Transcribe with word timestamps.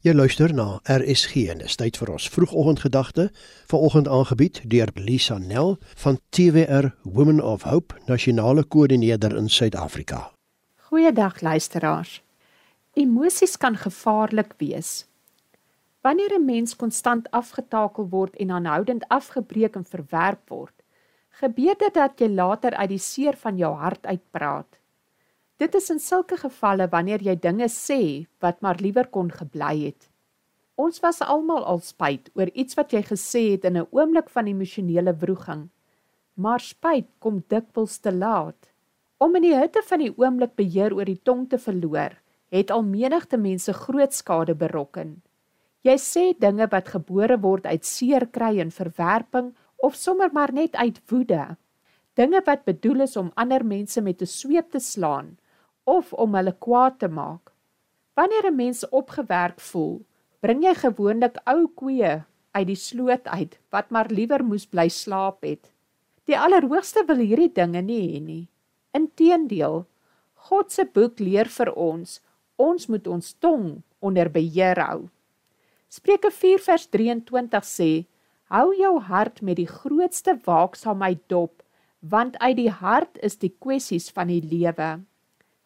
Jy 0.00 0.14
luister 0.16 0.48
na 0.56 0.78
RSG 0.88 1.42
en 1.52 1.58
dis 1.60 1.74
tyd 1.76 1.98
vir 2.00 2.08
ons 2.14 2.28
vroegoggendgedagte, 2.32 3.26
vanoggend 3.68 4.06
aangebied 4.08 4.62
deur 4.72 4.88
Lisa 4.96 5.36
Nel 5.36 5.74
van 6.00 6.16
TWR 6.32 6.88
Women 7.04 7.42
of 7.44 7.66
Hope, 7.68 7.98
nasionale 8.08 8.64
koördineerder 8.64 9.36
in 9.36 9.50
Suid-Afrika. 9.52 10.30
Goeiedag 10.88 11.42
luisteraars. 11.44 12.22
Emosies 12.96 13.58
kan 13.60 13.76
gevaarlik 13.76 14.56
wees. 14.56 15.04
Wanneer 16.00 16.32
'n 16.38 16.44
mens 16.44 16.76
konstant 16.76 17.30
afgetakel 17.30 18.08
word 18.08 18.36
en 18.36 18.50
aanhoudend 18.50 19.04
afgebreek 19.08 19.76
en 19.76 19.84
verwerp 19.84 20.48
word, 20.48 20.76
gebeur 21.28 21.76
dit 21.76 21.94
dat 21.94 22.16
jy 22.16 22.28
later 22.28 22.72
uit 22.74 22.88
die 22.88 22.98
seer 22.98 23.36
van 23.36 23.56
jou 23.56 23.74
hart 23.76 24.06
uitpraat. 24.06 24.79
Dit 25.60 25.74
is 25.76 25.90
in 25.92 25.98
sulke 26.00 26.38
gevalle 26.40 26.86
wanneer 26.88 27.20
jy 27.20 27.34
dinge 27.36 27.66
sê 27.68 28.24
wat 28.40 28.62
maar 28.64 28.78
liewer 28.80 29.10
kon 29.12 29.28
gebly 29.28 29.74
het. 29.82 30.06
Ons 30.80 31.02
was 31.04 31.18
almal 31.20 31.66
al 31.68 31.82
spyt 31.84 32.30
oor 32.32 32.48
iets 32.62 32.78
wat 32.78 32.94
jy 32.96 33.02
gesê 33.04 33.42
het 33.50 33.66
in 33.68 33.76
'n 33.76 33.88
oomblik 33.92 34.30
van 34.32 34.46
emosionele 34.48 35.12
wroging. 35.20 35.68
Maar 36.34 36.60
spyt 36.60 37.08
kom 37.18 37.44
dikwels 37.48 37.98
te 37.98 38.12
laat. 38.12 38.70
Om 39.18 39.36
in 39.36 39.42
die 39.42 39.54
hitte 39.54 39.82
van 39.84 39.98
die 39.98 40.14
oomblik 40.16 40.56
beheer 40.56 40.94
oor 40.94 41.04
die 41.04 41.20
tong 41.22 41.48
te 41.48 41.58
verloor, 41.58 42.16
het 42.48 42.70
al 42.70 42.82
menigte 42.82 43.36
mense 43.36 43.72
groot 43.72 44.14
skade 44.14 44.54
berokken. 44.54 45.22
Jy 45.82 45.96
sê 45.98 46.38
dinge 46.38 46.66
wat 46.70 46.88
gebore 46.88 47.36
word 47.36 47.66
uit 47.66 47.84
seer 47.84 48.26
kry 48.26 48.58
en 48.60 48.70
verwerping 48.70 49.52
of 49.76 49.94
sommer 49.94 50.32
maar 50.32 50.52
net 50.52 50.74
uit 50.74 51.02
woede. 51.10 51.56
Dinge 52.14 52.40
wat 52.46 52.64
bedoel 52.64 53.00
is 53.00 53.16
om 53.16 53.30
ander 53.34 53.64
mense 53.64 54.00
met 54.00 54.22
'n 54.22 54.26
sweep 54.26 54.70
te 54.70 54.80
slaan 54.80 55.36
of 55.90 56.12
om 56.12 56.36
hulle 56.38 56.54
kwaad 56.66 56.98
te 57.02 57.08
maak. 57.08 57.52
Wanneer 58.14 58.46
'n 58.50 58.56
mens 58.56 58.88
opgewerk 58.88 59.60
voel, 59.60 60.00
bring 60.40 60.62
jy 60.64 60.74
gewoonlik 60.74 61.36
ou 61.46 61.66
koeie 61.68 62.24
uit 62.52 62.66
die 62.66 62.80
sloot 62.88 63.26
uit 63.28 63.58
wat 63.70 63.90
maar 63.90 64.08
liewer 64.10 64.44
moes 64.44 64.66
bly 64.66 64.88
slaap 64.88 65.42
het. 65.42 65.70
Die 66.24 66.38
allerhoogste 66.38 67.04
wil 67.06 67.22
hierdie 67.22 67.52
dinge 67.52 67.82
nie 67.82 68.02
hê 68.08 68.20
nie. 68.20 68.48
Inteendeel, 68.94 69.86
God 70.34 70.72
se 70.72 70.84
boek 70.84 71.20
leer 71.20 71.48
vir 71.48 71.72
ons, 71.74 72.20
ons 72.56 72.86
moet 72.88 73.06
ons 73.06 73.32
tong 73.38 73.82
onder 74.00 74.30
beheer 74.30 74.78
hou. 74.78 75.08
Spreuke 75.88 76.30
4 76.30 76.58
vers 76.58 76.86
23 76.86 77.64
sê: 77.66 78.06
Hou 78.50 78.72
jou 78.74 78.98
hart 79.00 79.42
met 79.42 79.56
die 79.56 79.66
grootste 79.66 80.36
waaksaamheid 80.46 81.22
dop, 81.28 81.62
want 82.00 82.38
uit 82.38 82.56
die 82.56 82.70
hart 82.70 83.18
is 83.22 83.36
die 83.38 83.52
kwessies 83.58 84.10
van 84.10 84.30
die 84.30 84.42
lewe. 84.42 85.00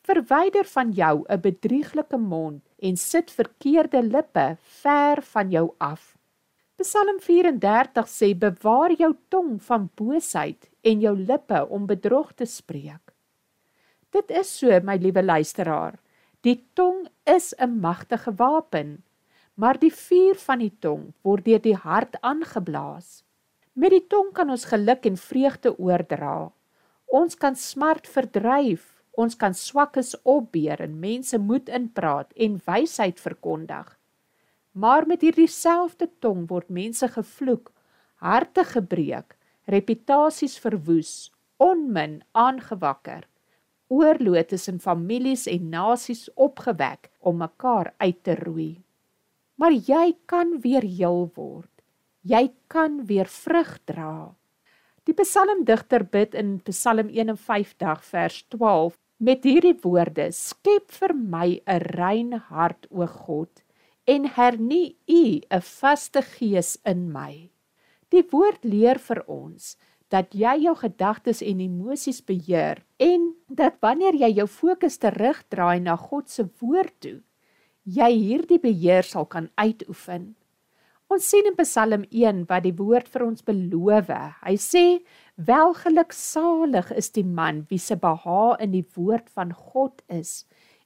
Verwyder 0.00 0.64
van 0.64 0.92
jou 0.92 1.24
'n 1.28 1.40
bedrieglike 1.40 2.16
mond 2.16 2.62
en 2.78 2.96
sit 2.96 3.30
verkeerde 3.30 4.02
lippe 4.02 4.56
ver 4.60 5.22
van 5.22 5.50
jou 5.50 5.74
af. 5.78 6.16
Psalm 6.76 7.20
34 7.20 8.08
sê 8.08 8.38
bewaar 8.38 8.92
jou 8.92 9.14
tong 9.28 9.62
van 9.62 9.90
boosheid 9.94 10.70
en 10.80 11.00
jou 11.00 11.16
lippe 11.16 11.68
om 11.68 11.86
bedrog 11.86 12.32
te 12.32 12.46
spreek. 12.46 13.12
Dit 14.10 14.30
is 14.30 14.58
so 14.58 14.80
my 14.82 14.96
liewe 14.96 15.22
luisteraar. 15.22 15.98
Die 16.40 16.64
tong 16.74 17.08
is 17.24 17.54
'n 17.58 17.80
magtige 17.80 18.32
wapen, 18.36 19.04
maar 19.54 19.78
die 19.78 19.92
vuur 19.92 20.34
van 20.34 20.58
die 20.58 20.72
tong 20.80 21.12
word 21.22 21.44
deur 21.44 21.60
die 21.60 21.76
hart 21.76 22.16
aangeblaas. 22.20 23.22
Met 23.72 23.90
die 23.90 24.06
tong 24.06 24.32
kan 24.32 24.50
ons 24.50 24.64
geluk 24.64 25.04
en 25.06 25.16
vreugde 25.16 25.78
oordra. 25.78 26.52
Ons 27.06 27.34
kan 27.34 27.56
smart 27.56 28.08
verdryf 28.08 28.99
Ons 29.20 29.36
kan 29.36 29.52
swakkes 29.52 30.14
opbeer 30.24 30.80
en 30.80 31.00
mense 31.02 31.36
moed 31.38 31.68
inpraat 31.68 32.30
en 32.46 32.56
wysheid 32.64 33.18
verkondig. 33.20 33.88
Maar 34.72 35.04
met 35.10 35.24
hierdie 35.26 35.50
selfde 35.50 36.08
tong 36.24 36.46
word 36.48 36.70
mense 36.72 37.08
gevloek, 37.16 37.72
harte 38.24 38.64
gebreek, 38.64 39.34
reputasies 39.68 40.56
verwoes, 40.62 41.32
onmin 41.60 42.20
aangewakker, 42.32 43.26
oorloë 43.92 44.46
tussen 44.54 44.78
families 44.80 45.44
en 45.50 45.68
nasies 45.74 46.28
opgewek 46.38 47.10
om 47.20 47.42
mekaar 47.42 47.92
uit 47.98 48.22
te 48.24 48.38
roei. 48.40 48.72
Maar 49.60 49.74
jy 49.74 50.14
kan 50.30 50.56
weer 50.64 50.86
heel 50.86 51.26
word. 51.36 51.68
Jy 52.24 52.46
kan 52.72 53.02
weer 53.10 53.28
vrug 53.28 53.76
dra. 53.84 54.32
Die 55.04 55.16
psalmdigter 55.16 56.06
bid 56.08 56.36
in 56.38 56.58
Psalm 56.64 57.10
51 57.12 58.04
vers 58.06 58.42
12 58.54 58.96
met 59.20 59.44
hierdie 59.44 59.76
woorde: 59.84 60.30
Skep 60.32 60.90
vir 60.96 61.14
my 61.14 61.60
'n 61.66 61.80
rein 61.96 62.32
hart, 62.48 62.86
o 62.90 63.06
God, 63.06 63.62
en 64.06 64.24
hernie 64.24 64.96
U 65.08 65.40
'n 65.50 65.60
vaste 65.60 66.22
gees 66.22 66.78
in 66.84 67.12
my. 67.12 67.50
Die 68.10 68.24
woord 68.32 68.64
leer 68.64 68.98
vir 68.98 69.22
ons 69.26 69.76
dat 70.10 70.34
jy 70.34 70.56
jou 70.64 70.74
gedagtes 70.74 71.42
en 71.42 71.60
emosies 71.60 72.20
beheer 72.26 72.82
en 72.98 73.34
dat 73.48 73.78
wanneer 73.80 74.14
jy 74.14 74.30
jou 74.40 74.46
fokus 74.46 74.98
terugdraai 74.98 75.80
na 75.80 75.96
God 75.96 76.28
se 76.28 76.48
woord 76.60 76.94
toe, 77.00 77.20
jy 77.84 78.10
hierdie 78.10 78.58
beheer 78.58 79.02
sal 79.02 79.26
kan 79.26 79.48
uitoefen. 79.54 80.34
Ons 81.10 81.24
sien 81.26 81.42
in 81.48 81.56
Psalm 81.58 82.04
1 82.14 82.44
wat 82.46 82.62
die 82.62 82.76
woord 82.78 83.08
vir 83.10 83.24
ons 83.24 83.42
beloof. 83.42 84.12
Hy 84.46 84.52
sê 84.62 84.82
Welgeluksalig 85.48 86.92
is 86.94 87.10
die 87.16 87.24
man 87.26 87.64
wie 87.66 87.80
se 87.82 87.96
beha 87.98 88.52
in 88.62 88.70
die 88.76 88.84
woord 88.94 89.26
van 89.34 89.50
God 89.50 90.04
is 90.06 90.44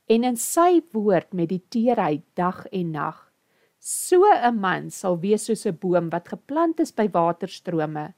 en 0.08 0.24
in 0.24 0.40
sy 0.40 0.80
woord 0.96 1.36
mediteer 1.36 2.00
dag 2.40 2.64
en 2.72 2.96
nag. 2.96 3.20
So 3.78 4.24
'n 4.32 4.56
man 4.64 4.88
sal 4.88 5.20
wees 5.20 5.44
soos 5.44 5.66
'n 5.66 5.76
boom 5.76 6.08
wat 6.08 6.32
geplant 6.32 6.80
is 6.80 6.92
by 6.92 7.06
waterstrome, 7.06 8.14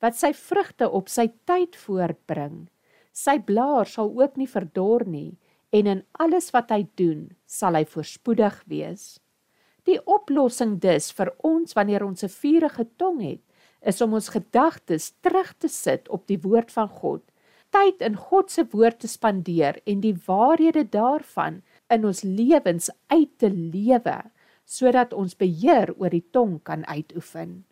wat 0.00 0.14
sy 0.14 0.32
vrugte 0.32 0.86
op 0.88 1.08
sy 1.08 1.26
tyd 1.44 1.74
voortbring. 1.74 2.68
Sy 3.12 3.38
blaar 3.38 3.86
sal 3.86 4.14
ook 4.14 4.36
nie 4.36 4.46
verdor 4.46 5.04
nie 5.04 5.38
en 5.72 5.86
in 5.86 6.04
alles 6.20 6.52
wat 6.52 6.70
hy 6.70 6.86
doen, 6.94 7.34
sal 7.46 7.74
hy 7.74 7.84
voorspoedig 7.84 8.62
wees. 8.68 9.18
Die 9.88 10.00
oplossing 10.04 10.76
dus 10.82 11.08
vir 11.16 11.30
ons 11.46 11.72
wanneer 11.72 12.04
ons 12.04 12.22
'n 12.24 12.28
vuurige 12.28 12.86
tong 12.96 13.22
het, 13.22 13.40
is 13.80 14.00
om 14.00 14.12
ons 14.12 14.28
gedagtes 14.28 15.12
terug 15.20 15.54
te 15.58 15.68
sit 15.68 16.08
op 16.08 16.26
die 16.26 16.40
woord 16.40 16.72
van 16.72 16.88
God, 16.88 17.22
tyd 17.70 18.02
in 18.02 18.16
God 18.16 18.50
se 18.50 18.64
woord 18.70 18.98
te 19.00 19.08
spandeer 19.08 19.80
en 19.84 20.00
die 20.00 20.16
waarhede 20.26 20.84
daarvan 20.88 21.62
in 21.88 22.04
ons 22.04 22.22
lewens 22.22 22.90
uit 23.06 23.38
te 23.38 23.50
lewe 23.50 24.22
sodat 24.64 25.12
ons 25.12 25.36
beheer 25.36 25.94
oor 25.96 26.10
die 26.10 26.26
tong 26.30 26.60
kan 26.62 26.86
uitoefen. 26.86 27.64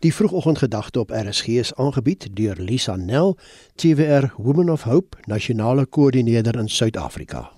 Die 0.00 0.14
vroegoggendgedagte 0.14 1.00
op 1.00 1.10
RSG 1.10 1.48
is 1.48 1.74
aangebied 1.74 2.36
deur 2.36 2.56
Lisa 2.56 2.96
Nel, 2.96 3.36
TWR 3.74 4.32
Women 4.36 4.70
of 4.70 4.82
Hope, 4.82 5.16
nasionale 5.26 5.86
koördineerder 5.86 6.56
in 6.56 6.68
Suid-Afrika. 6.68 7.57